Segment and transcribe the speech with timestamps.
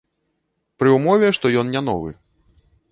[0.81, 2.09] Пры ўмове, што ён не новы.